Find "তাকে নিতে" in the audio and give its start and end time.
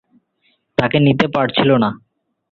0.77-1.25